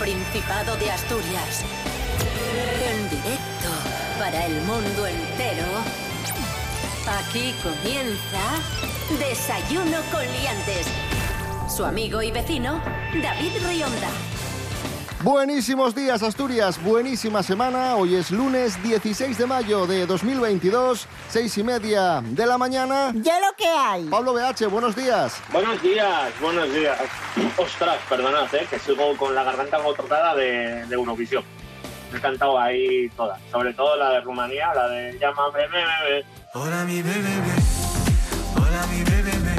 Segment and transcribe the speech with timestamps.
[0.00, 1.62] Principado de Asturias.
[2.90, 3.68] En directo
[4.18, 5.66] para el mundo entero.
[7.06, 8.40] Aquí comienza
[9.18, 10.86] Desayuno con Liantes.
[11.68, 12.80] Su amigo y vecino,
[13.22, 14.08] David Rionda.
[15.22, 17.94] Buenísimos días Asturias, buenísima semana.
[17.96, 23.12] Hoy es lunes 16 de mayo de 2022, seis y media de la mañana.
[23.14, 24.04] Ya lo que hay.
[24.06, 25.40] Pablo BH, buenos días.
[25.52, 26.98] Buenos días, buenos días.
[27.56, 31.44] Ostras, perdonad, eh, que sigo con la garganta agotada de, de Eurovisión.
[32.12, 36.24] He cantado ahí todas, sobre todo la de Rumanía, la de Llámame, bebé.
[36.54, 37.36] Hola mi bebé,
[38.56, 39.49] hola mi bebé, llámame,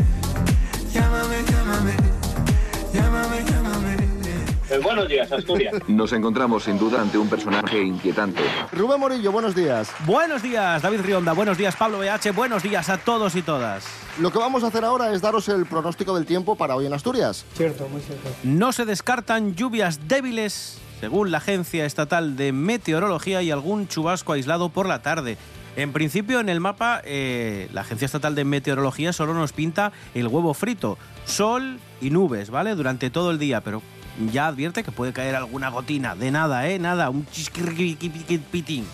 [4.71, 5.75] Eh, buenos días, Asturias.
[5.89, 8.41] Nos encontramos sin duda ante un personaje inquietante.
[8.71, 9.91] Rubén Morillo, buenos días.
[10.05, 11.33] Buenos días, David Rionda.
[11.33, 12.31] Buenos días, Pablo BH.
[12.33, 13.83] Buenos días a todos y todas.
[14.17, 16.93] Lo que vamos a hacer ahora es daros el pronóstico del tiempo para hoy en
[16.93, 17.45] Asturias.
[17.53, 18.29] Cierto, muy cierto.
[18.43, 24.69] No se descartan lluvias débiles, según la Agencia Estatal de Meteorología, y algún chubasco aislado
[24.69, 25.37] por la tarde.
[25.75, 30.27] En principio, en el mapa, eh, la Agencia Estatal de Meteorología solo nos pinta el
[30.27, 32.75] huevo frito, sol y nubes, ¿vale?
[32.75, 33.81] Durante todo el día, pero
[34.29, 36.15] ya advierte que puede caer alguna gotina.
[36.15, 36.79] De nada, ¿eh?
[36.79, 38.85] Nada, un chisquirriquipitín.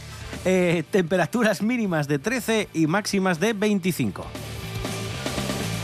[0.45, 4.25] Eh, temperaturas mínimas de 13 y máximas de 25.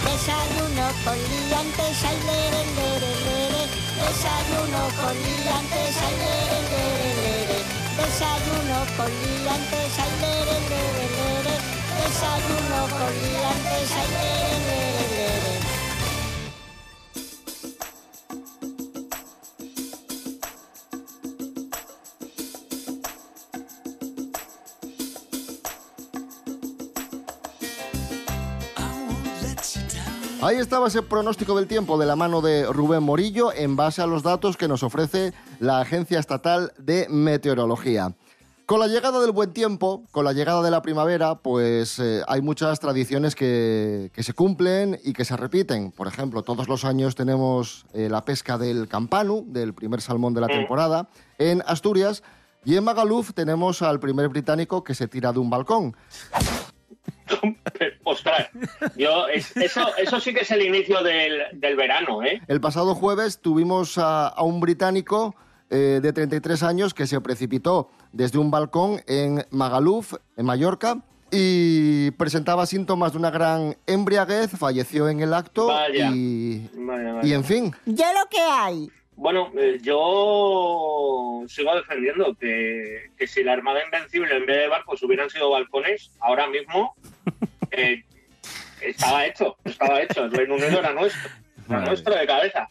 [0.04, 3.64] Desayuno con liantes, ay, lere, lere, lere.
[4.00, 7.60] Desayuno con liantes, ay, lere, lere, lere.
[7.98, 11.56] Desayuno con liantes, ay, lere, lere, lere.
[12.00, 15.03] Desayuno con liantes, ay, lere, lere.
[30.54, 34.06] Ahí estaba ese pronóstico del tiempo de la mano de Rubén Morillo en base a
[34.06, 38.14] los datos que nos ofrece la Agencia Estatal de Meteorología.
[38.68, 42.44] Con la llegada del buen tiempo, con la llegada de la primavera, pues eh, hay
[42.44, 45.92] muchas tradiciones que, que se cumplen y que se repiten.
[45.92, 50.42] Por ejemplo, todos los años tenemos eh, la pesca del campanu, del primer salmón de
[50.42, 51.10] la temporada,
[51.40, 52.22] en Asturias.
[52.64, 55.96] Y en Magaluf tenemos al primer británico que se tira de un balcón.
[58.04, 58.50] Ostras,
[58.96, 62.42] yo, es- eso, eso sí que es el inicio del, del verano, ¿eh?
[62.48, 65.36] El pasado jueves tuvimos a, a un británico
[65.70, 70.98] eh, de 33 años que se precipitó desde un balcón en Magaluf, en Mallorca,
[71.32, 76.12] y presentaba síntomas de una gran embriaguez, falleció en el acto Vaya.
[76.14, 77.28] y, Vaya, vaya.
[77.28, 78.92] y, en fin, Ya lo que hay.
[79.16, 85.04] Bueno, eh, yo sigo defendiendo que, que si la Armada Invencible en vez de barcos
[85.04, 86.96] hubieran sido balcones, ahora mismo
[87.72, 88.04] eh,
[88.82, 90.26] estaba hecho, estaba hecho.
[90.26, 91.30] El Reino Unido era nuestro,
[91.70, 92.68] era nuestro de cabeza.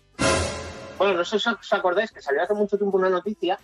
[0.99, 3.59] Bueno, no sé si os acordáis que salió hace mucho tiempo una noticia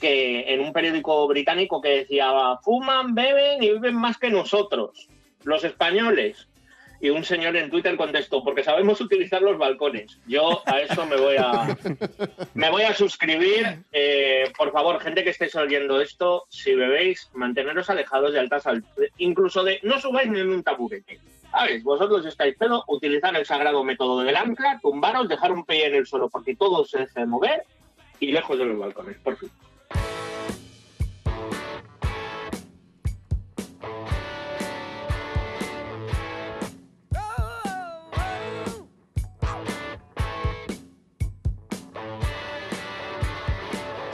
[0.00, 2.32] que en un periódico británico que decía
[2.62, 5.08] fuman, beben y viven más que nosotros,
[5.44, 6.48] los españoles.
[7.00, 10.18] Y un señor en Twitter contestó, porque sabemos utilizar los balcones.
[10.26, 11.76] Yo a eso me voy a,
[12.54, 13.84] me voy a suscribir.
[13.90, 19.10] Eh, por favor, gente que estéis oyendo esto, si bebéis, manteneros alejados de altas alturas.
[19.16, 21.18] Incluso de no subáis ni en un taburete.
[21.50, 21.82] ¿Sabes?
[21.82, 26.06] Vosotros estáis pedo, utilizar el sagrado método del ancla, tumbaros, dejar un pie en el
[26.06, 27.64] suelo porque todo se deje de mover
[28.20, 29.50] y lejos de los balcones, por fin.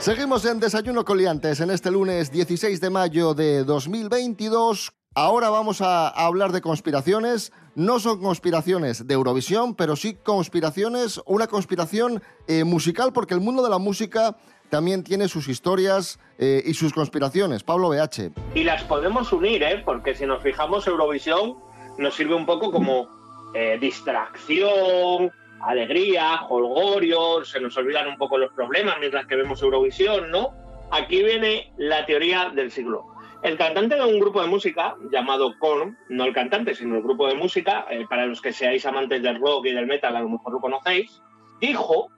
[0.07, 4.93] Seguimos en Desayuno Coliantes en este lunes 16 de mayo de 2022.
[5.13, 7.51] Ahora vamos a hablar de conspiraciones.
[7.75, 13.61] No son conspiraciones de Eurovisión, pero sí conspiraciones, una conspiración eh, musical, porque el mundo
[13.61, 14.37] de la música
[14.69, 17.63] también tiene sus historias eh, y sus conspiraciones.
[17.63, 18.31] Pablo BH.
[18.55, 19.81] Y las podemos unir, ¿eh?
[19.83, 21.57] Porque si nos fijamos, Eurovisión
[21.97, 23.09] nos sirve un poco como
[23.53, 30.31] eh, distracción, alegría, holgorio, se nos olvidan un poco los problemas mientras que vemos Eurovisión,
[30.31, 30.53] ¿no?
[30.91, 33.05] Aquí viene la teoría del siglo.
[33.43, 37.27] El cantante de un grupo de música llamado Korn, no el cantante, sino el grupo
[37.27, 40.29] de música, eh, para los que seáis amantes del rock y del metal, a lo
[40.29, 41.21] mejor lo conocéis,
[41.59, 42.09] dijo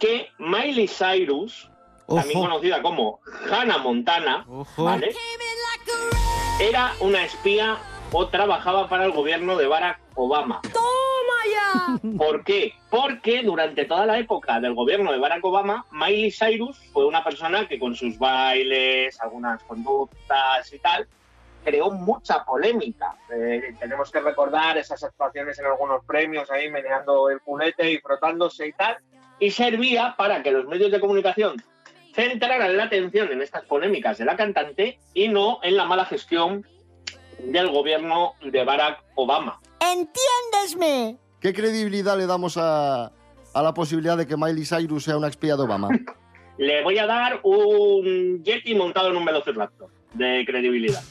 [0.00, 1.70] que Miley Cyrus,
[2.08, 3.20] también conocida como
[3.50, 4.44] Hannah Montana.
[4.76, 5.14] ¿vale?
[6.58, 7.76] era una espía
[8.12, 10.62] o trabajaba para el gobierno de Barack Obama.
[12.18, 12.72] ¿Por qué?
[12.90, 17.66] Porque durante toda la época del gobierno de Barack Obama, Miley Cyrus fue una persona
[17.68, 21.06] que con sus bailes, algunas conductas y tal,
[21.64, 23.16] creó mucha polémica.
[23.34, 28.68] Eh, tenemos que recordar esas actuaciones en algunos premios ahí meneando el culete y frotándose
[28.68, 28.96] y tal.
[29.38, 31.62] y servía para que los medios de comunicación
[32.14, 36.66] centraran la atención en estas polémicas de la cantante y no en la mala gestión
[37.38, 39.60] del gobierno de Barack Obama.
[39.80, 41.18] ¡Entiéndesme!
[41.40, 43.12] ¿Qué credibilidad le damos a,
[43.54, 45.88] a la posibilidad de que Miley Cyrus sea una espía de Obama?
[46.58, 51.02] Le voy a dar un Yeti montado en un Velociraptor de credibilidad.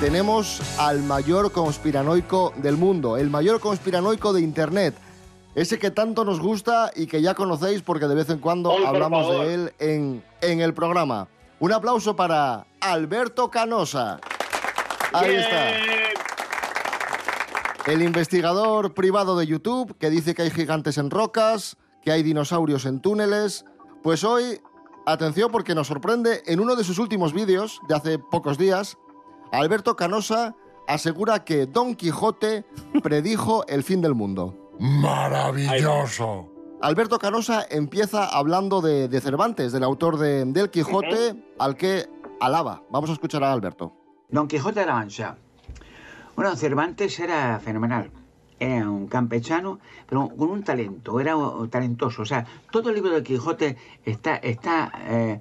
[0.00, 4.94] Tenemos al mayor conspiranoico del mundo, el mayor conspiranoico de Internet.
[5.54, 9.30] Ese que tanto nos gusta y que ya conocéis porque de vez en cuando hablamos
[9.30, 11.28] de él en, en el programa.
[11.58, 14.20] Un aplauso para Alberto Canosa.
[15.12, 15.70] Ahí está.
[17.86, 22.84] El investigador privado de YouTube que dice que hay gigantes en rocas, que hay dinosaurios
[22.86, 23.64] en túneles.
[24.02, 24.60] Pues hoy,
[25.06, 28.96] atención porque nos sorprende, en uno de sus últimos vídeos de hace pocos días,
[29.50, 30.54] Alberto Canosa
[30.86, 32.64] asegura que Don Quijote
[33.02, 34.72] predijo el fin del mundo.
[34.78, 36.48] Maravilloso.
[36.82, 42.08] Alberto Canosa empieza hablando de, de Cervantes, del autor de, del Quijote, al que
[42.40, 42.82] alaba.
[42.90, 43.99] Vamos a escuchar a Alberto.
[44.30, 45.36] Don Quijote de la Mancha.
[46.36, 48.10] Bueno, Cervantes era fenomenal.
[48.58, 51.34] Era un campechano, pero con un talento, era
[51.70, 52.22] talentoso.
[52.22, 55.40] O sea, todo el libro de Quijote está, está eh,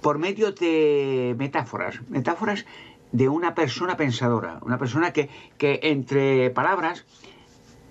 [0.00, 2.66] por medio de metáforas, metáforas
[3.12, 7.06] de una persona pensadora, una persona que, que entre palabras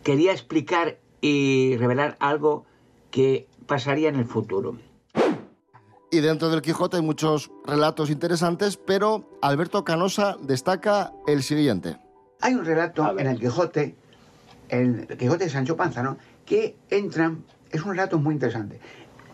[0.03, 2.65] quería explicar y revelar algo
[3.09, 4.77] que pasaría en el futuro.
[6.09, 11.97] Y dentro del Quijote hay muchos relatos interesantes, pero Alberto Canosa destaca el siguiente.
[12.39, 13.95] Hay un relato en el Quijote,
[14.69, 16.17] el Quijote de Sancho Panza, ¿no?
[16.45, 18.79] Que entran, es un relato muy interesante.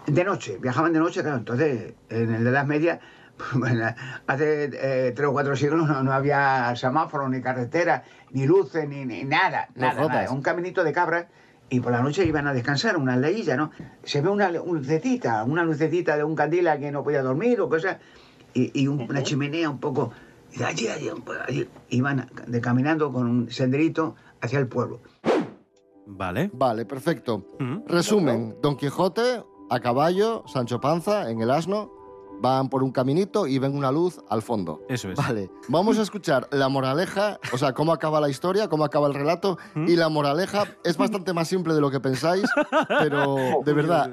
[0.07, 2.99] De noche, viajaban de noche, claro, entonces en el de Edad Media,
[3.53, 3.93] bueno,
[4.25, 9.05] hace eh, tres o cuatro siglos no, no había semáforos, ni carretera, ni luces, ni,
[9.05, 10.31] ni nada, nada, nada.
[10.31, 11.27] Un caminito de cabras
[11.73, 13.71] y por la noche iban a descansar, una aldeilla, ¿no?
[14.03, 17.97] Se ve una, lucecita, una lucecita de un candila que no podía dormir o cosas,
[18.53, 20.11] y, y un- una chimenea un poco.
[20.53, 21.67] Y de allí, allí, poco, allí.
[21.89, 24.99] Iban de, caminando con un senderito hacia el pueblo.
[26.05, 26.51] Vale.
[26.53, 27.43] Vale, perfecto.
[27.59, 27.87] Mm.
[27.87, 31.91] Resumen, Don Quijote a caballo, Sancho Panza en el asno,
[32.43, 34.81] van por un caminito y ven una luz al fondo.
[34.89, 35.15] Eso es.
[35.17, 39.13] Vale, vamos a escuchar la moraleja, o sea, cómo acaba la historia, cómo acaba el
[39.13, 42.43] relato, y la moraleja es bastante más simple de lo que pensáis,
[42.99, 44.11] pero de verdad,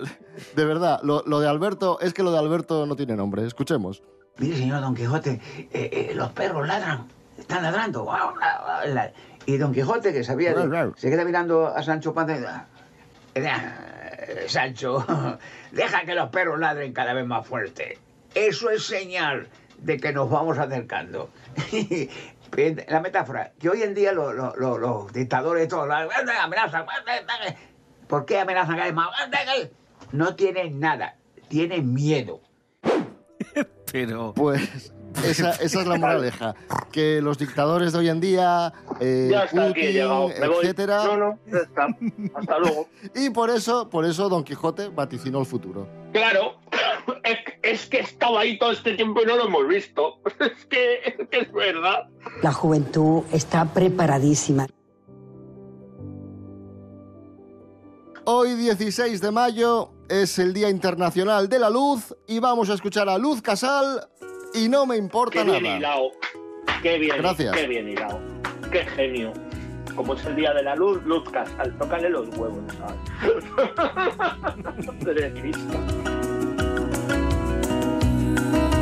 [0.55, 4.03] de verdad, lo, lo de Alberto, es que lo de Alberto no tiene nombre, escuchemos.
[4.39, 8.09] Mire, señor Don Quijote, eh, eh, los perros ladran, están ladrando.
[9.45, 10.55] Y Don Quijote, que sabía,
[10.97, 12.67] se queda mirando a Sancho Panza y dice, "Ah,
[13.35, 15.05] eh, Sancho,
[15.73, 17.99] deja que los perros ladren cada vez más fuerte.
[18.35, 19.49] Eso es señal
[19.79, 21.31] de que nos vamos acercando.
[22.89, 26.09] La metáfora, que hoy en día lo- lo- lo- los dictadores todos la-
[26.43, 26.85] amenazan.
[28.09, 29.09] ¿Por qué amenazan cada vez más?
[30.11, 31.17] No tienen nada,
[31.49, 32.41] tienen miedo.
[33.93, 34.33] Pero.
[34.35, 34.93] Pues
[35.25, 36.55] esa, esa es la moraleja,
[36.93, 40.29] que los dictadores de hoy en día, eh, Ya está aquí, Putin, llegado.
[40.29, 40.57] Me voy.
[40.65, 41.87] etcétera, No, no, ya está.
[42.35, 42.89] Hasta luego.
[43.15, 45.87] y por eso, por eso Don Quijote vaticinó el futuro.
[46.13, 46.57] Claro,
[47.25, 50.21] es, es que estaba ahí todo este tiempo y no lo hemos visto.
[50.41, 52.09] Es que es, que es verdad.
[52.43, 54.67] La juventud está preparadísima.
[58.25, 63.09] Hoy 16 de mayo es el Día Internacional de la Luz y vamos a escuchar
[63.09, 64.09] a Luz Casal
[64.55, 65.77] y no me importa Qué bien nada.
[65.79, 66.11] hilado.
[66.83, 67.57] Qué bien, Gracias.
[67.57, 68.21] qué bien hilado.
[68.71, 69.33] Qué genio.
[69.97, 73.45] Como es el día de la luz, Luz Casal, tócale los huevos, ¿sabes?
[78.41, 78.80] Madre Cristo.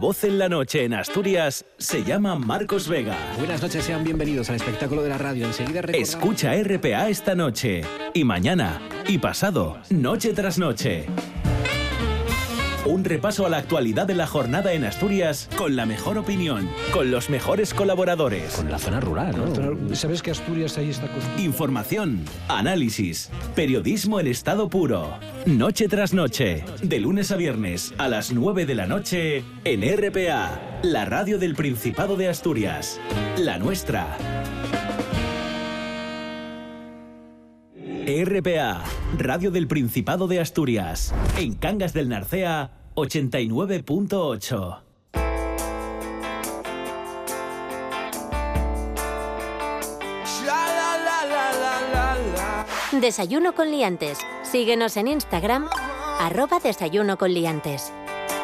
[0.00, 3.14] Voz en la noche en Asturias se llama Marcos Vega.
[3.36, 5.44] Buenas noches, sean bienvenidos al espectáculo de la radio.
[5.44, 7.82] Enseguida Escucha RPA esta noche,
[8.14, 11.06] y mañana, y pasado, noche tras noche.
[12.90, 17.12] Un repaso a la actualidad de la jornada en Asturias con la mejor opinión, con
[17.12, 18.56] los mejores colaboradores.
[18.56, 19.94] Con la zona rural, ¿no?
[19.94, 25.08] ¿Sabes que Asturias ahí está Información, análisis, periodismo en estado puro.
[25.46, 30.60] Noche tras noche, de lunes a viernes a las 9 de la noche en RPA,
[30.82, 33.00] la radio del Principado de Asturias.
[33.38, 34.16] La nuestra.
[38.24, 38.82] RPA,
[39.16, 41.14] Radio del Principado de Asturias.
[41.38, 44.80] En Cangas del Narcea, 89.8.
[53.00, 54.18] Desayuno con liantes.
[54.42, 55.66] Síguenos en Instagram,
[56.18, 57.90] arroba desayuno con liantes.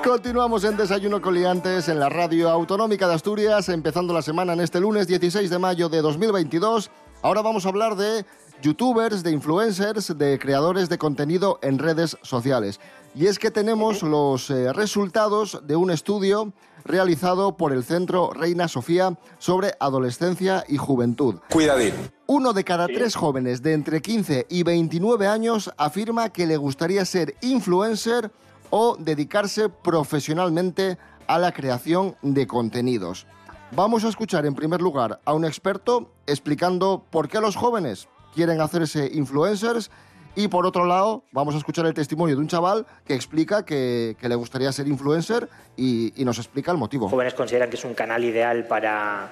[0.03, 4.61] Continuamos en Desayuno con Liantes en la Radio Autonómica de Asturias, empezando la semana en
[4.61, 6.91] este lunes 16 de mayo de 2022.
[7.23, 8.25] Ahora vamos a hablar de
[8.63, 12.81] youtubers, de influencers, de creadores de contenido en redes sociales.
[13.17, 16.53] Y es que tenemos los eh, resultados de un estudio
[16.85, 21.37] realizado por el Centro Reina Sofía sobre adolescencia y juventud.
[21.51, 21.95] Cuidadín.
[22.27, 27.07] Uno de cada tres jóvenes de entre 15 y 29 años afirma que le gustaría
[27.07, 28.31] ser influencer
[28.69, 33.27] o dedicarse profesionalmente a la creación de contenidos.
[33.75, 38.61] Vamos a escuchar en primer lugar a un experto explicando por qué los jóvenes quieren
[38.61, 39.91] hacerse influencers
[40.37, 44.15] y por otro lado vamos a escuchar el testimonio de un chaval que explica que,
[44.21, 47.09] que le gustaría ser influencer y, y nos explica el motivo.
[47.09, 49.29] jóvenes consideran que es un canal ideal para,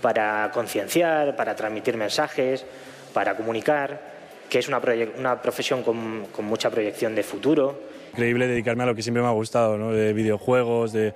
[0.00, 2.64] para concienciar, para transmitir mensajes,
[3.12, 4.12] para comunicar,
[4.50, 7.80] que es una, proye- una profesión con, con mucha proyección de futuro.
[8.12, 9.90] Increíble dedicarme a lo que siempre me ha gustado, ¿no?
[9.92, 11.14] de videojuegos, de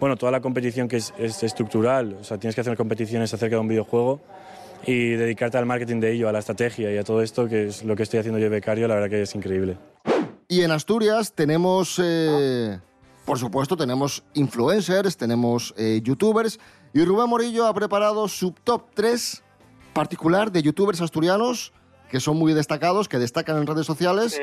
[0.00, 3.56] bueno, toda la competición que es, es estructural, o sea, tienes que hacer competiciones acerca
[3.56, 4.20] de un videojuego
[4.86, 7.84] y dedicarte al marketing de ello, a la estrategia y a todo esto, que es
[7.84, 9.76] lo que estoy haciendo yo de becario, la verdad que es increíble.
[10.48, 12.78] Y en Asturias tenemos, eh,
[13.24, 16.58] por supuesto, tenemos influencers, tenemos eh, youtubers.
[16.94, 19.42] Y Rubén Morillo ha preparado su top 3
[19.92, 21.72] particular de youtubers asturianos
[22.10, 24.40] que son muy destacados, que destacan en redes sociales.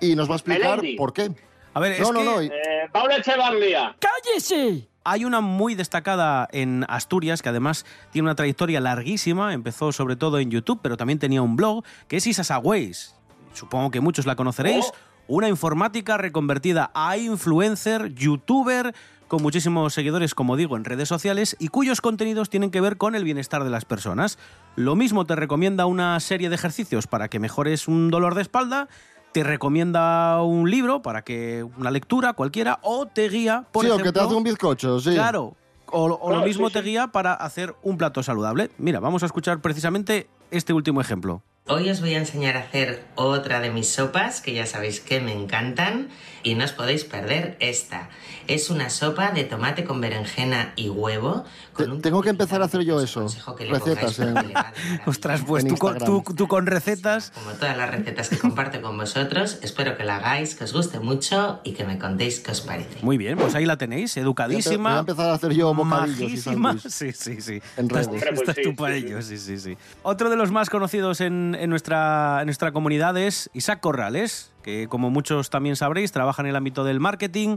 [0.00, 0.96] y nos va a explicar Melendi.
[0.96, 1.30] por qué.
[1.74, 2.40] A ver, no, es no, que- no.
[2.40, 2.50] Eh,
[2.92, 3.96] Paula Echevarría.
[3.98, 4.88] ¡Cállese!
[5.04, 9.52] Hay una muy destacada en Asturias que además tiene una trayectoria larguísima.
[9.52, 13.16] Empezó sobre todo en YouTube, pero también tenía un blog que es Isasa Ways.
[13.52, 14.92] Supongo que muchos la conoceréis.
[15.26, 18.94] Una informática reconvertida a influencer, youtuber,
[19.28, 23.14] con muchísimos seguidores, como digo, en redes sociales y cuyos contenidos tienen que ver con
[23.14, 24.38] el bienestar de las personas.
[24.76, 28.88] Lo mismo te recomienda una serie de ejercicios para que mejores un dolor de espalda,
[29.32, 33.94] te recomienda un libro para que una lectura cualquiera o te guía, por sí, o
[33.94, 35.12] ejemplo, que te hace un bizcocho, sí.
[35.14, 35.56] Claro.
[35.86, 36.86] O, o lo Claro, mismo sí, te sí.
[36.86, 38.70] guía para hacer un plato saludable.
[38.78, 41.42] Mira, vamos a escuchar precisamente este último ejemplo.
[41.68, 45.20] Hoy os voy a enseñar a hacer otra de mis sopas que ya sabéis que
[45.20, 46.08] me encantan
[46.42, 48.08] y no os podéis perder esta.
[48.48, 51.44] Es una sopa de tomate con berenjena y huevo.
[51.76, 53.26] Te- tengo que empezar a hacer yo eso.
[53.56, 57.30] que le Recetas pongáis en, Ostras, pues tú con, tú- tú con recetas.
[57.30, 60.98] Como todas las recetas que comparto con vosotros, espero que la hagáis, que os guste
[61.00, 62.98] mucho y que me contéis qué os parece.
[63.02, 64.88] Muy bien, pues ahí la tenéis, educadísima.
[64.90, 66.24] Voy a empezar a hacer yo bocadillos y
[66.56, 66.68] majísima.
[66.72, 66.92] sándwich.
[66.92, 67.62] Sí, sí, sí.
[67.76, 69.76] En Estás, tú para ello, sí, sí, sí.
[70.02, 74.88] Otro de los más conocidos en, en nuestra, en nuestra comunidad es Isaac Corrales, que
[74.88, 77.56] como muchos también sabréis, trabaja en el ámbito del marketing,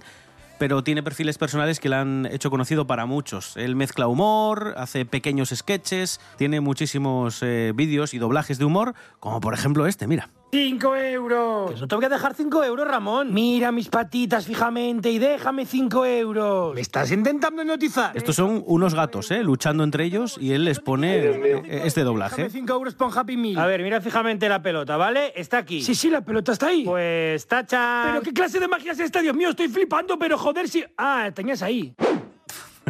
[0.58, 3.58] pero tiene perfiles personales que le han hecho conocido para muchos.
[3.58, 9.42] Él mezcla humor, hace pequeños sketches, tiene muchísimos eh, vídeos y doblajes de humor, como
[9.42, 10.30] por ejemplo este, mira.
[10.52, 11.74] ¡Cinco euros!
[11.74, 13.34] Que no te voy a dejar cinco euros, Ramón.
[13.34, 16.74] Mira mis patitas fijamente y déjame cinco euros.
[16.74, 18.16] ¿Me estás intentando hipnotizar?
[18.16, 19.44] Estos son unos gatos, ¿eh?
[19.44, 22.44] luchando entre ellos y él les pone eh, este doblaje.
[22.44, 23.60] Déjame cinco euros por un Happy Meal.
[23.60, 25.34] A ver, mira fijamente la pelota, ¿vale?
[25.36, 25.82] Está aquí.
[25.82, 26.86] Sí, sí, la pelota está ahí.
[26.86, 28.04] Pues tacha.
[28.06, 29.22] ¿Pero qué clase de magia es esta?
[29.22, 30.84] Dios mío, estoy flipando, pero joder, si...
[30.98, 31.94] Ah, tenías ahí.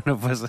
[0.04, 0.44] Bueno, pues,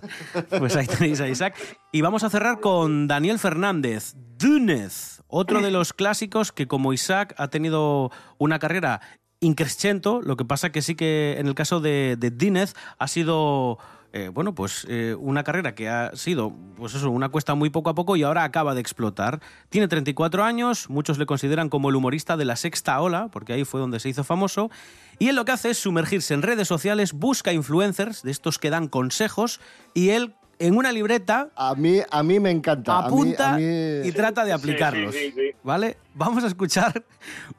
[0.59, 1.55] pues ahí tenéis a Isaac.
[1.93, 7.35] Y vamos a cerrar con Daniel Fernández, Dúnez, otro de los clásicos que como Isaac
[7.39, 9.01] ha tenido una carrera
[9.41, 13.79] increscento, lo que pasa que sí que en el caso de, Dínez ha sido...
[14.13, 17.91] eh, bueno, pues eh, una carrera que ha sido, pues eso, una cuesta muy poco
[17.91, 19.41] a poco y ahora acaba de explotar.
[19.69, 23.65] Tiene 34 años, muchos le consideran como el humorista de la sexta ola, porque ahí
[23.65, 24.71] fue donde se hizo famoso,
[25.19, 28.71] y él lo que hace es sumergirse en redes sociales, busca influencers, de estos que
[28.71, 29.61] dan consejos,
[29.93, 32.97] y él en una libreta A mí, a mí me encanta.
[32.99, 35.15] A mí- apunta a mí- y trata de aplicarlos.
[35.63, 35.97] ¿Vale?
[36.17, 37.05] Vamos a escuchar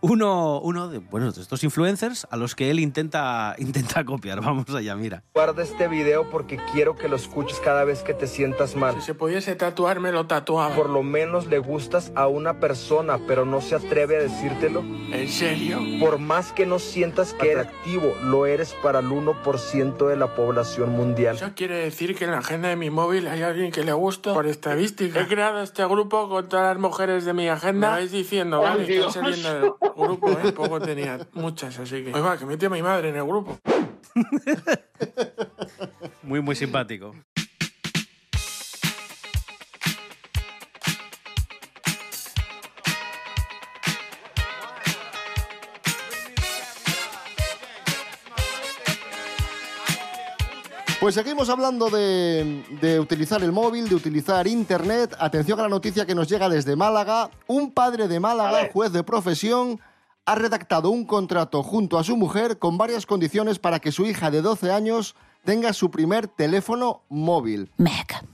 [0.01, 4.41] uno, uno de, bueno, de estos influencers a los que él intenta, intenta copiar.
[4.41, 5.23] Vamos allá, mira.
[5.33, 8.95] Guarda este video porque quiero que lo escuches cada vez que te sientas mal.
[8.95, 10.75] Si se pudiese tatuar, me lo tatuaba.
[10.75, 14.81] Por lo menos le gustas a una persona, pero no se atreve a decírtelo.
[14.81, 15.79] ¿En serio?
[15.99, 20.35] Por más que no sientas que eres activo, lo eres para el 1% de la
[20.35, 21.35] población mundial.
[21.35, 24.33] Eso quiere decir que en la agenda de mi móvil hay alguien que le gusta
[24.33, 25.21] por estadística.
[25.21, 27.91] He creado este grupo con todas las mujeres de mi agenda.
[27.91, 30.51] Me vais diciendo, vale, estoy saliendo del grupo, ¿eh?
[30.51, 32.13] Poco tenía muchas, así que...
[32.13, 33.57] Oiga, que metió a mi madre en el grupo.
[36.23, 37.15] Muy, muy simpático.
[51.07, 55.15] Pues seguimos hablando de, de utilizar el móvil, de utilizar internet.
[55.17, 57.29] Atención a la noticia que nos llega desde Málaga.
[57.47, 59.79] Un padre de Málaga, juez de profesión,
[60.25, 64.31] ha redactado un contrato junto a su mujer con varias condiciones para que su hija
[64.31, 67.71] de 12 años tenga su primer teléfono móvil.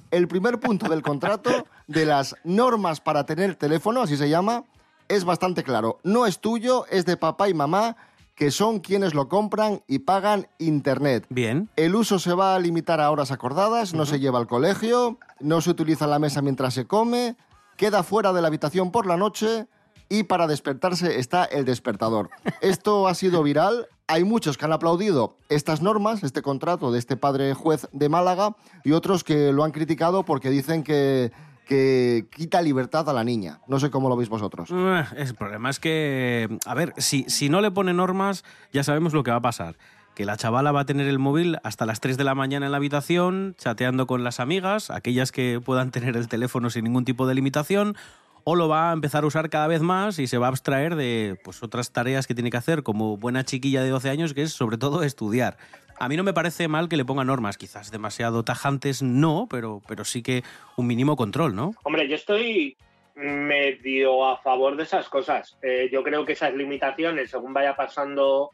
[0.10, 4.63] El primer punto del contrato, de las normas para tener teléfono, así se llama,
[5.10, 6.00] es bastante claro.
[6.01, 7.98] No es tuyo, es de papá y mamá,
[8.36, 11.25] que son quienes lo compran y pagan internet.
[11.30, 11.70] Bien.
[11.75, 15.62] El uso se va a limitar a horas acordadas, no se lleva al colegio, no
[15.62, 17.36] se utiliza la mesa mientras se come,
[17.78, 19.68] queda fuera de la habitación por la noche
[20.10, 22.30] y para despertarse está el despertador.
[22.62, 23.88] Esto ha sido viral.
[24.08, 28.56] Hay muchos que han aplaudido estas normas, este contrato de este padre juez de Málaga,
[28.84, 31.32] y otros que lo han criticado porque dicen que,
[31.67, 33.60] que quita libertad a la niña.
[33.67, 34.69] No sé cómo lo veis vosotros.
[34.71, 39.13] Eh, El problema es que, a ver, si, si no le pone normas, ya sabemos
[39.13, 39.78] lo que va a pasar.
[40.15, 42.71] Que la chavala va a tener el móvil hasta las 3 de la mañana en
[42.71, 47.26] la habitación, chateando con las amigas, aquellas que puedan tener el teléfono sin ningún tipo
[47.26, 47.95] de limitación,
[48.43, 50.95] o lo va a empezar a usar cada vez más y se va a abstraer
[50.95, 54.43] de pues, otras tareas que tiene que hacer como buena chiquilla de 12 años, que
[54.43, 55.58] es sobre todo estudiar.
[55.99, 59.82] A mí no me parece mal que le ponga normas, quizás demasiado tajantes no, pero,
[59.88, 60.43] pero sí que
[60.75, 61.73] un mínimo control, ¿no?
[61.84, 62.77] Hombre, yo estoy
[63.15, 65.58] medio a favor de esas cosas.
[65.62, 68.51] Eh, yo creo que esas limitaciones, según vaya pasando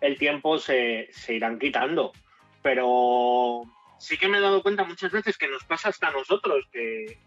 [0.00, 2.12] el tiempo, se, se irán quitando.
[2.62, 3.62] Pero
[3.98, 7.18] sí que me he dado cuenta muchas veces que nos pasa hasta a nosotros, que,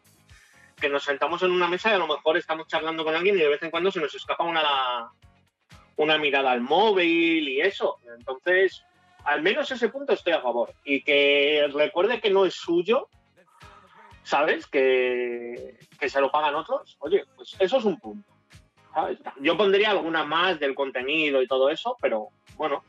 [0.80, 3.40] que nos sentamos en una mesa y a lo mejor estamos charlando con alguien y
[3.40, 5.12] de vez en cuando se nos escapa una,
[5.98, 7.98] una mirada al móvil y eso.
[8.18, 8.84] Entonces,
[9.26, 10.74] al menos ese punto estoy a favor.
[10.84, 13.08] Y que recuerde que no es suyo,
[14.24, 14.68] ¿sabes?
[14.68, 16.98] Que, que se lo pagan otros.
[17.00, 18.32] Oye, pues eso es un punto.
[19.40, 22.84] Yo pondría alguna más del contenido y todo eso, pero bueno,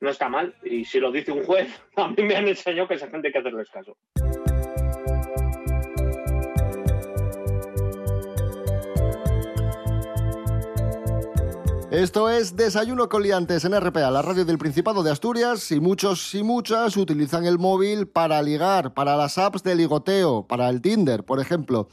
[0.00, 0.54] no está mal.
[0.62, 3.32] Y si lo dice un juez, a mí me han enseñado que esa gente hay
[3.32, 3.96] que hacerles caso.
[11.90, 16.32] Esto es Desayuno con Liantes en RPA, la radio del Principado de Asturias, y muchos
[16.36, 21.24] y muchas utilizan el móvil para ligar, para las apps de ligoteo, para el Tinder,
[21.24, 21.88] por ejemplo.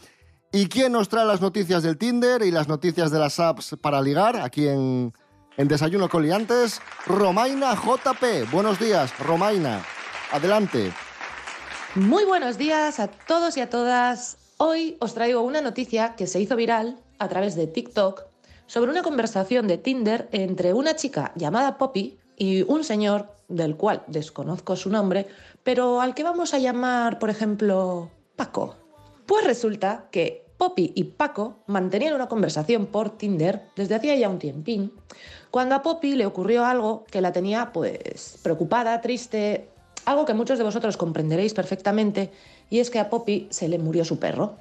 [0.51, 3.99] ¿Y quién nos trae las noticias del Tinder y las noticias de las apps para
[3.99, 5.13] ligar aquí en,
[5.57, 6.79] en Desayuno con Liantes?
[7.07, 8.51] Romaina JP.
[8.51, 9.83] Buenos días, Romaina.
[10.31, 10.93] Adelante.
[11.95, 14.38] Muy buenos días a todos y a todas.
[14.57, 18.37] Hoy os traigo una noticia que se hizo viral a través de TikTok
[18.67, 24.03] sobre una conversación de Tinder entre una chica llamada Poppy y un señor del cual
[24.08, 25.27] desconozco su nombre,
[25.63, 28.75] pero al que vamos a llamar, por ejemplo, Paco.
[29.25, 34.39] Pues resulta que Poppy y Paco mantenían una conversación por Tinder desde hacía ya un
[34.39, 34.91] tiempín,
[35.51, 39.69] cuando a Poppy le ocurrió algo que la tenía pues preocupada, triste,
[40.06, 42.32] algo que muchos de vosotros comprenderéis perfectamente,
[42.69, 44.58] y es que a Poppy se le murió su perro.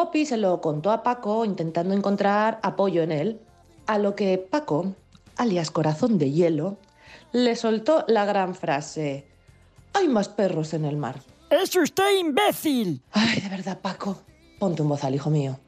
[0.00, 3.38] Poppy se lo contó a Paco intentando encontrar apoyo en él,
[3.86, 4.94] a lo que Paco,
[5.36, 6.78] alias corazón de hielo,
[7.32, 9.26] le soltó la gran frase,
[9.92, 11.16] hay más perros en el mar.
[11.50, 13.02] ¡Es usted imbécil!
[13.12, 14.22] Ay, de verdad, Paco,
[14.58, 15.58] ponte un bozal, hijo mío.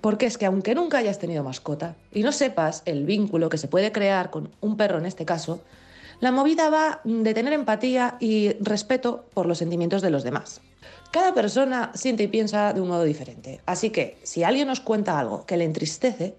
[0.00, 3.68] Porque es que aunque nunca hayas tenido mascota y no sepas el vínculo que se
[3.68, 5.60] puede crear con un perro en este caso,
[6.20, 10.62] la movida va de tener empatía y respeto por los sentimientos de los demás.
[11.10, 13.60] Cada persona siente y piensa de un modo diferente.
[13.64, 16.34] Así que, si alguien os cuenta algo que le entristece,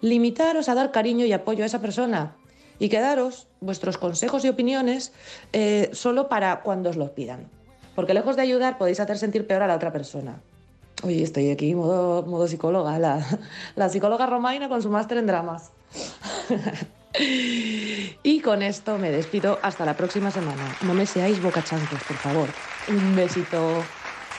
[0.00, 2.36] limitaros a dar cariño y apoyo a esa persona
[2.78, 5.12] y quedaros vuestros consejos y opiniones
[5.52, 7.48] eh, solo para cuando os los pidan.
[7.94, 10.40] Porque lejos de ayudar podéis hacer sentir peor a la otra persona.
[11.02, 13.26] Oye, estoy aquí modo, modo psicóloga, la,
[13.76, 15.70] la psicóloga romaina con su máster en dramas.
[17.18, 20.76] y con esto me despido hasta la próxima semana.
[20.82, 22.48] No me seáis bocachancos, por favor.
[22.88, 23.82] Un besito.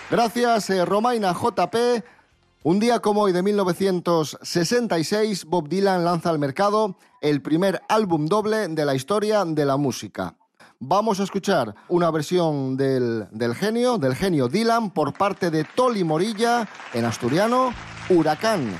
[0.09, 2.03] Gracias, eh, Romaina JP.
[2.63, 8.67] Un día como hoy de 1966, Bob Dylan lanza al mercado el primer álbum doble
[8.67, 10.35] de la historia de la música.
[10.79, 16.03] Vamos a escuchar una versión del, del genio, del genio Dylan, por parte de Toli
[16.03, 17.73] Morilla, en asturiano,
[18.09, 18.79] Huracán.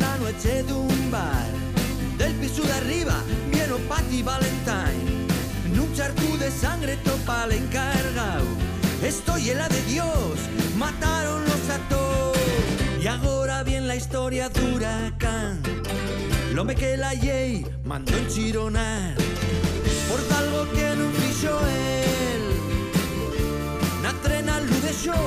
[0.00, 1.46] La noche de un bar.
[2.18, 5.26] Del piso de arriba vieron Patti Valentine.
[5.66, 5.92] En un
[6.38, 8.46] de sangre topa el encargado
[9.02, 10.38] Estoy en la de Dios,
[10.76, 12.36] mataron los a todos
[13.00, 15.60] Y ahora bien la historia de Huracán.
[16.52, 17.12] Lo me que la
[17.84, 19.14] mandó enchironar.
[20.08, 22.42] Por algo que no fixo él.
[24.02, 25.20] Na trena lo dejó,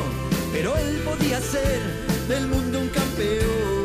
[0.51, 1.79] pero él podía ser
[2.27, 3.80] del mundo un campeón.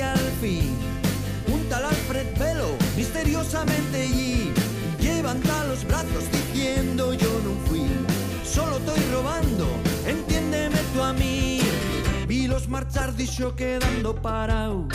[0.00, 0.74] Al fin.
[1.48, 4.52] Un tal Alfred Velo, misteriosamente allí.
[5.26, 7.86] Levanta los brazos diciendo yo no fui.
[8.44, 9.66] Solo estoy robando,
[10.06, 11.60] entiéndeme tú a mí.
[12.28, 14.86] Vi los marchar, dicho quedando parado.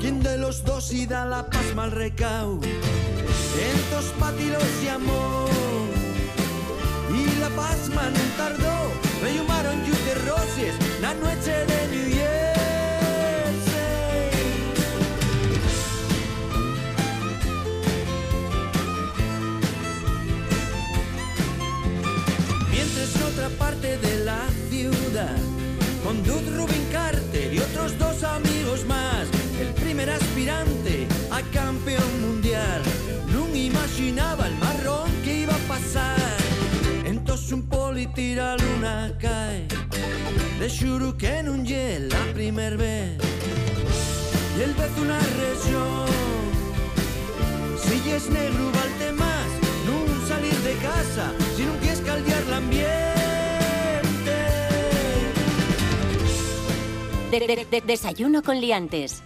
[0.00, 2.60] ¿Quién de los dos y da la paz mal recao?
[2.62, 5.46] Entos Pati los llamó.
[7.10, 8.92] Y la paz man tardó.
[9.22, 12.13] Me llamaron de Roses, la noche de New
[23.50, 25.36] parte de la ciudad,
[26.04, 29.26] con Dud Rubin Carter y otros dos amigos más,
[29.60, 32.82] el primer aspirante a campeón mundial.
[33.32, 36.16] No imaginaba el marrón que iba a pasar.
[37.04, 39.66] Entonces un poli tira luna cae.
[40.58, 40.68] De
[41.18, 43.18] que non lle la primer vez.
[44.56, 46.06] Y el vez una región.
[47.82, 49.48] Si es negro valte más,
[49.86, 51.26] nun salir de casa,
[57.34, 59.20] De- de- de- desayuno con liantes.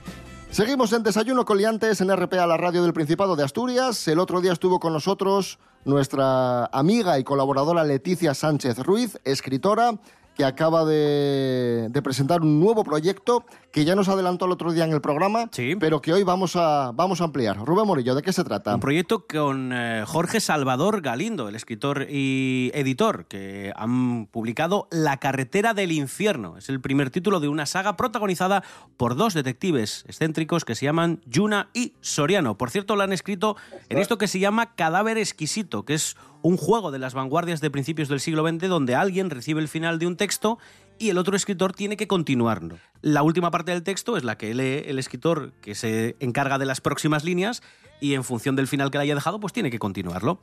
[0.51, 4.09] Seguimos en Desayuno con Liantes en RPA, la radio del Principado de Asturias.
[4.09, 9.93] El otro día estuvo con nosotros nuestra amiga y colaboradora Leticia Sánchez Ruiz, escritora,
[10.39, 14.85] que acaba de, de presentar un nuevo proyecto que ya nos adelantó el otro día
[14.85, 17.59] en el programa, pero que hoy vamos a, vamos a ampliar.
[17.59, 18.73] Rubén Morillo, ¿de qué se trata?
[18.73, 25.17] Un proyecto con eh, Jorge Salvador Galindo, el escritor y editor, que han publicado La
[25.17, 26.57] carretera del infierno.
[26.57, 28.63] Es el primer título de una saga protagonizada
[28.97, 32.57] por dos detectives excéntricos que se llaman Yuna y Soriano.
[32.57, 33.57] Por cierto, lo han escrito
[33.89, 37.71] en esto que se llama Cadáver Exquisito, que es un juego de las vanguardias de
[37.71, 40.59] principios del siglo XX donde alguien recibe el final de un texto
[40.99, 42.79] y el otro escritor tiene que continuarlo.
[43.03, 46.67] La última parte del texto es la que lee el escritor que se encarga de
[46.67, 47.63] las próximas líneas
[48.01, 50.41] y en función del final que le haya dejado, pues tiene que continuarlo.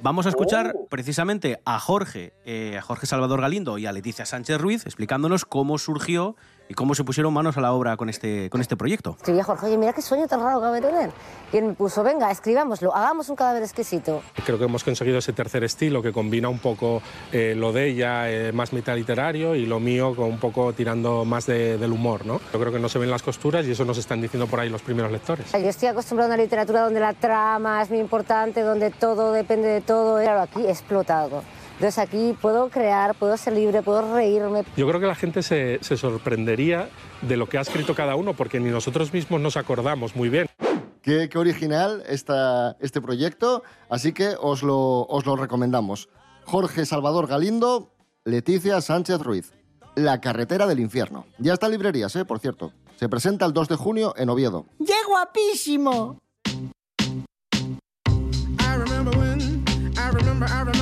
[0.00, 4.60] Vamos a escuchar precisamente a Jorge, eh, a Jorge Salvador Galindo y a Leticia Sánchez
[4.60, 6.36] Ruiz explicándonos cómo surgió
[6.68, 9.14] y cómo se pusieron manos a la obra con este, con este proyecto.
[9.18, 11.10] Escribí a Jorge, oye, mira qué sueño tan raro que acabo de tener.
[11.52, 14.22] Y él me puso, venga, escribámoslo, hagamos un cadáver exquisito.
[14.44, 17.00] Creo que hemos conseguido ese tercer estilo que combina un poco
[17.32, 21.24] eh, lo de ella eh, más mitad literario y lo mío con un poco tirando
[21.24, 22.40] más de- del humor, ¿no?
[22.52, 24.68] Yo creo que no se ven las costuras y eso nos están diciendo por ahí
[24.68, 25.50] los primeros lectores.
[25.52, 29.68] Yo estoy acostumbrado a una literatura donde la trama es muy importante, donde todo depende
[29.68, 30.20] de todo.
[30.22, 31.42] Claro, aquí explotado.
[31.78, 34.64] Entonces aquí puedo crear, puedo ser libre, puedo reírme.
[34.76, 36.88] Yo creo que la gente se, se sorprendería
[37.22, 40.48] de lo que ha escrito cada uno porque ni nosotros mismos nos acordamos muy bien.
[41.02, 46.08] Qué, qué original esta, este proyecto, así que os lo, os lo recomendamos.
[46.46, 49.52] Jorge Salvador Galindo, Leticia Sánchez Ruiz.
[49.94, 51.26] La carretera del infierno.
[51.38, 52.24] Ya está en librerías, ¿eh?
[52.24, 52.72] por cierto.
[52.96, 54.66] Se presenta el 2 de junio en Oviedo.
[54.84, 56.18] ¡Qué guapísimo!
[58.58, 59.64] I remember when,
[59.96, 60.77] I remember, I remember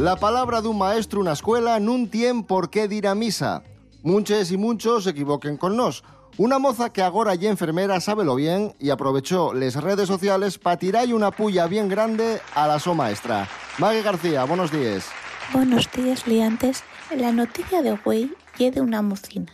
[0.00, 3.62] La palabra de un maestro, una escuela, nun tien por qué dir a misa.
[4.02, 6.04] Muchos y muchos se equivoquen con nos.
[6.38, 11.12] Una moza que agora ya enfermera sábelo bien y aprovechó les redes sociales para tirar
[11.12, 13.46] una puya bien grande a la so maestra.
[13.76, 15.04] Maggie García, buenos días.
[15.52, 16.82] Buenos días, liantes.
[17.14, 19.52] La noticia de hoy es de una mocina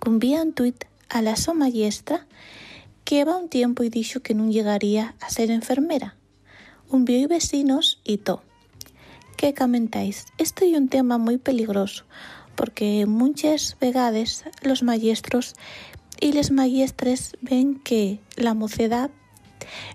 [0.00, 2.28] que envía un tuit a la so maestra
[3.02, 6.14] que va un tiempo y dijo que no llegaría a ser enfermera.
[6.88, 8.44] Un y vecinos y to.
[9.40, 10.26] ¿Qué comentáis?
[10.36, 12.04] Esto es un tema muy peligroso
[12.56, 15.54] porque muchas vegades los maestros
[16.20, 19.10] y les maestres ven que la mocedad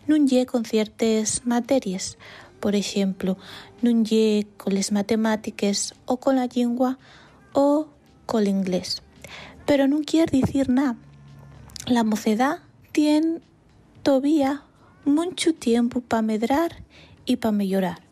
[0.07, 2.17] no lle con ciertas materias
[2.59, 3.37] Por exemplo,
[3.85, 6.97] non lle con les matemátiques ou con la lingua
[7.53, 7.85] ou
[8.25, 9.05] con l'inglés.
[9.69, 10.97] Pero non quiere dicir nada.
[11.85, 12.65] La mocedad
[12.97, 13.45] tiene
[14.01, 14.65] todavía
[15.05, 16.81] mucho tiempo para medrar
[17.29, 18.04] y para mejorar.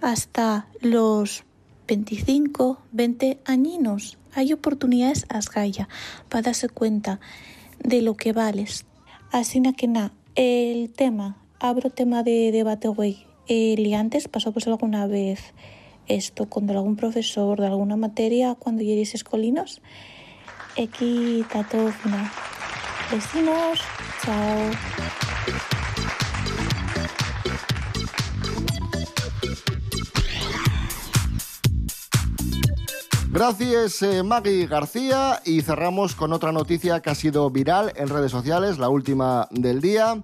[0.00, 1.44] Hasta los
[1.88, 5.88] 25, 20 añinos hay oportunidades a esgalla
[6.28, 7.20] para darse cuenta
[7.78, 8.84] de lo que vales.
[9.32, 13.26] Así que na, el tema, abro tema de debate güey.
[13.48, 15.54] El antes pasó pues alguna vez
[16.08, 19.80] esto con algún profesor de alguna materia cuando llegues escolinos.
[20.76, 22.30] Aquí está todo final.
[23.10, 23.80] Vecinos,
[24.22, 25.25] chao.
[33.36, 38.30] Gracias eh, Maggie García y cerramos con otra noticia que ha sido viral en redes
[38.30, 40.22] sociales, la última del día.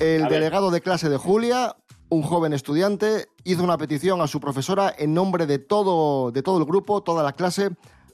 [0.00, 1.76] El delegado de clase de Julia,
[2.08, 6.56] un joven estudiante, hizo una petición a su profesora en nombre de todo, de todo
[6.56, 7.72] el grupo, toda la clase,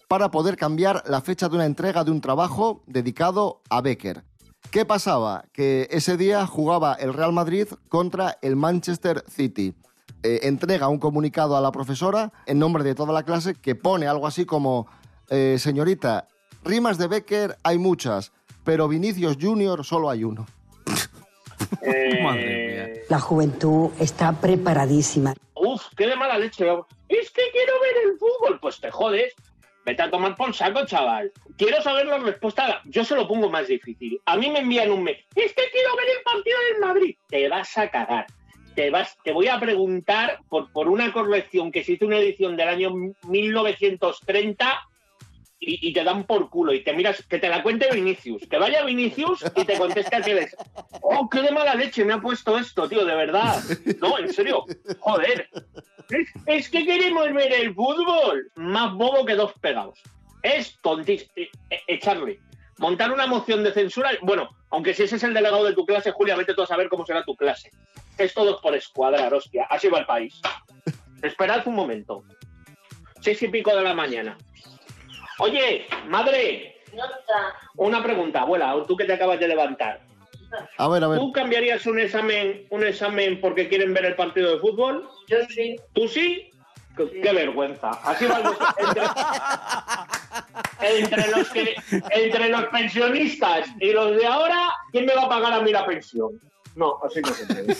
[0.08, 4.24] para poder cambiar la fecha de una entrega de un trabajo dedicado a Becker.
[4.72, 5.44] ¿Qué pasaba?
[5.52, 9.76] Que ese día jugaba el Real Madrid contra el Manchester City.
[10.22, 14.06] Eh, entrega un comunicado a la profesora en nombre de toda la clase que pone
[14.06, 14.86] algo así como,
[15.30, 16.28] eh, señorita,
[16.62, 20.46] rimas de Becker hay muchas, pero Vinicius Junior solo hay uno.
[21.82, 25.34] Eh, La juventud está preparadísima.
[25.54, 26.66] Uf, qué de mala leche.
[27.08, 28.58] Es que quiero ver el fútbol.
[28.60, 29.34] Pues te jodes.
[29.86, 31.32] Vete a tomar por saco, chaval.
[31.56, 32.80] Quiero saber la respuesta.
[32.86, 34.20] Yo se lo pongo más difícil.
[34.26, 35.18] A mí me envían un mail.
[35.34, 37.16] Es que quiero ver el partido del Madrid.
[37.28, 38.26] Te vas a cagar.
[39.22, 42.92] Te, voy a preguntar por, por una corrección que se hizo una edición del año
[43.24, 44.80] 1930
[45.58, 48.56] y, y te dan por culo y te miras, que te la cuente Vinicius, que
[48.56, 50.56] vaya Vinicius y te conteste a que les,
[51.02, 53.62] oh, qué de mala leche me ha puesto esto, tío, de verdad.
[54.00, 54.64] No, en serio,
[55.00, 55.48] joder.
[56.46, 58.50] Es, que queremos ver el fútbol.
[58.56, 59.98] Más bobo que dos pegados.
[60.42, 60.78] Es.
[61.86, 62.40] Echarle.
[62.78, 64.10] Montar una moción de censura.
[64.22, 66.88] Bueno, aunque si ese es el delegado de tu clase, Julia, vete tú a saber
[66.88, 67.70] cómo será tu clase.
[68.16, 69.66] Es todo por escuadrar, hostia.
[69.68, 70.40] Así va el país.
[71.22, 72.24] Esperad un momento.
[73.20, 74.38] Seis y pico de la mañana.
[75.38, 76.76] Oye, madre.
[77.76, 80.00] Una pregunta, abuela, tú que te acabas de levantar.
[80.78, 81.18] A ver, a ver.
[81.18, 85.08] ¿Tú cambiarías un examen, un examen porque quieren ver el partido de fútbol?
[85.28, 85.76] Yo sí.
[85.92, 86.49] ¿Tú sí?
[87.08, 87.90] Qué, qué vergüenza.
[88.04, 88.40] Así va
[90.80, 91.74] entre, entre los que,
[92.10, 95.86] entre los pensionistas y los de ahora, ¿quién me va a pagar a mí la
[95.86, 96.40] pensión?
[96.76, 97.76] No, así no se puede.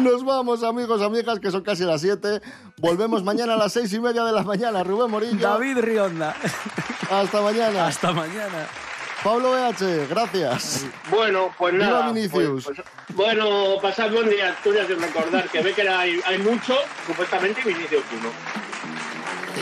[0.00, 2.40] Nos vamos, amigos, amigas, que son casi las 7.
[2.78, 4.84] Volvemos mañana a las seis y media de la mañana.
[4.84, 5.38] Rubén Morillo.
[5.38, 6.36] David Rionda.
[7.10, 7.86] Hasta mañana.
[7.86, 8.68] Hasta mañana.
[9.22, 10.86] Pablo BH, gracias.
[11.10, 12.12] Bueno, pues Viva nada.
[12.12, 12.64] Vinicius.
[12.64, 16.38] pues- pues- bueno, pasad buen día, tú ya sin recordar que ve que hay, hay
[16.38, 16.74] mucho,
[17.06, 18.30] supuestamente, y Vinicius uno.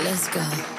[0.05, 0.78] Let's go.